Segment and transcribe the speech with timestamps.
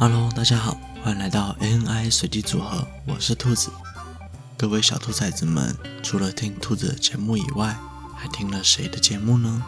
[0.00, 3.70] 哈喽，大家好，欢迎来到 ANI 随机组合，我是兔子。
[4.56, 7.76] 各位小兔崽子们，除了听兔子的节目以外，
[8.16, 9.62] 还听了谁的节目呢？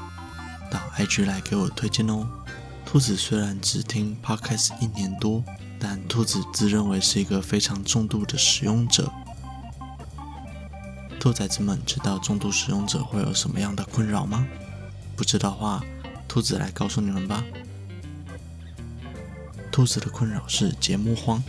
[0.70, 2.26] 到 IG 来给我推荐哦。
[2.86, 5.44] 兔子虽然只听 Podcast 一年多，
[5.79, 9.12] 但兔子自认为是一个非常重度的使用者。
[11.21, 14.46] 兔崽子们知道重度使用者会有什么样的困扰吗？
[15.14, 15.85] 不知道话，
[16.26, 17.44] 兔子来告诉你们吧。
[19.72, 21.43] 兔子的困扰是节目荒，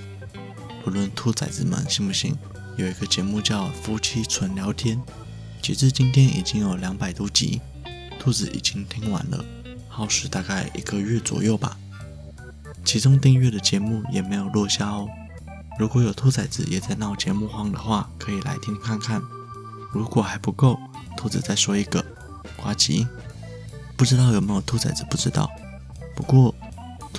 [0.82, 2.34] 不论兔崽子们信不信，
[2.78, 4.98] 有一个节目叫《夫妻纯聊天》，
[5.62, 7.60] 截至今天已经有两百多集，
[8.18, 9.44] 兔子已经听完了，
[9.90, 11.78] 耗时大概一个月左右吧。
[12.86, 15.10] 其中订阅的节目也没有落下哦。
[15.78, 19.22] 如果有兔崽子也在闹节目荒的话，可以来听看看。
[19.92, 20.80] 如果还不够，
[21.18, 22.02] 兔子再说一个，
[22.56, 23.06] 呱唧。
[23.98, 25.52] 不知道有没有兔崽子不知道，
[26.16, 26.56] 不过。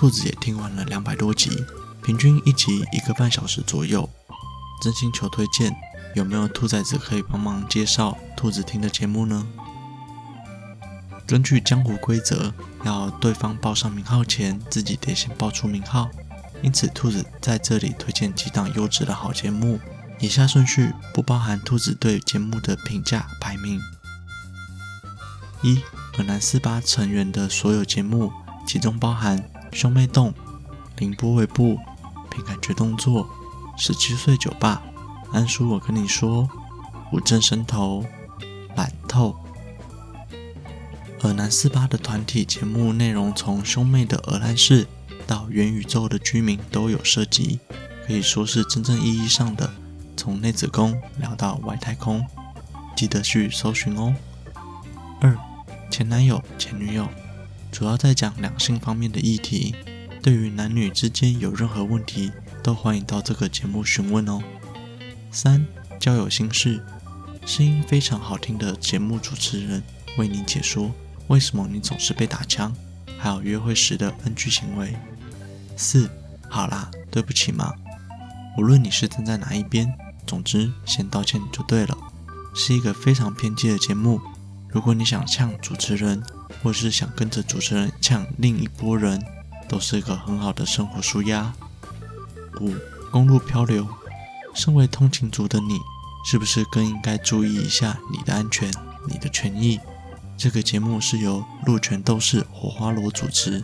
[0.04, 1.64] 兔子也听完了两百多集，
[2.02, 4.06] 平均一集一个半小时左右。
[4.82, 5.74] 真心求推荐，
[6.14, 9.46] 有没有兔崽子可以帮忙介绍兔子听的节目呢？
[11.26, 12.52] 根据江湖规则，
[12.84, 16.10] 要对方报上名号前，自己得先报出名号。
[16.60, 19.80] 因此，兔子在这里推荐几档优质的好节目。
[20.20, 23.80] 以下顺序不包含兔子对节目的评价排名：
[25.62, 25.80] 一、
[26.14, 28.30] 本南四八成员的所有节目，
[28.66, 29.42] 其中包含。
[29.74, 30.32] 兄妹洞、
[30.98, 31.76] 凌波微步、
[32.30, 33.28] 凭感觉动作、
[33.76, 34.80] 十七岁酒吧、
[35.32, 36.48] 安叔，我跟你说，
[37.12, 38.06] 五证生头、
[38.76, 39.34] 懒透。
[41.22, 44.86] 尔南四八的团体节目内容，从兄妹的鹅烂事
[45.26, 47.58] 到元宇宙的居民都有涉及，
[48.06, 49.68] 可以说是真正意义上的
[50.16, 52.24] 从内子宫聊到外太空。
[52.94, 54.14] 记得去搜寻哦。
[55.20, 55.36] 二、
[55.90, 57.08] 前男友、前女友。
[57.74, 59.74] 主要在讲两性方面的议题，
[60.22, 62.30] 对于男女之间有任何问题，
[62.62, 64.40] 都欢迎到这个节目询问哦。
[65.32, 65.66] 三、
[65.98, 66.80] 交友心事，
[67.44, 69.82] 声音非常好听的节目主持人
[70.16, 70.94] 为你解说
[71.26, 72.72] 为什么你总是被打枪，
[73.18, 74.94] 还有约会时的 NG 行为。
[75.76, 76.08] 四、
[76.48, 77.74] 好啦，对不起嘛，
[78.56, 79.92] 无论你是站在哪一边，
[80.24, 81.98] 总之先道歉就对了，
[82.54, 84.20] 是一个非常偏激的节目。
[84.74, 86.20] 如果你想呛主持人，
[86.60, 89.24] 或是想跟着主持人呛另一波人，
[89.68, 91.54] 都是一个很好的生活舒压。
[92.60, 92.74] 五、
[93.12, 93.86] 公路漂流，
[94.52, 95.78] 身为通勤族的你，
[96.26, 98.68] 是不是更应该注意一下你的安全、
[99.08, 99.78] 你的权益？
[100.36, 103.62] 这个节目是由路权斗士火花罗主持。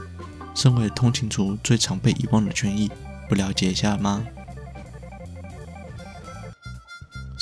[0.55, 2.89] 身为通勤族最常被遗忘的权益，
[3.29, 4.25] 不了解一下吗？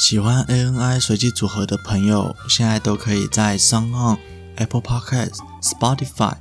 [0.08, 4.16] 喜欢 ANI 随机组合的朋友，现在都可以在 SoundOn、
[4.56, 6.34] Apple Podcasts、Spotify、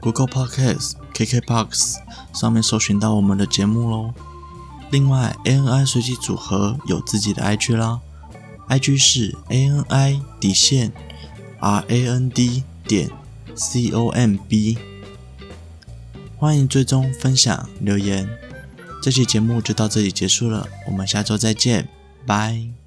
[0.00, 1.96] Google Podcasts、KKBox
[2.32, 4.14] 上面搜寻到我们的节目喽。
[4.90, 8.00] 另外，ANI 随机组合有自己的 IG 啦
[8.70, 10.90] ，IG 是 ANI 底线
[11.60, 13.10] RAND 点
[13.54, 14.78] COMB，
[16.38, 18.26] 欢迎追踪、分享、留言。
[19.02, 21.86] 这期节目就到这里结束了，我们下周再见，
[22.26, 22.79] 拜。